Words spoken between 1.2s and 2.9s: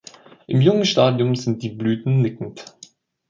sind die Blüten nickend.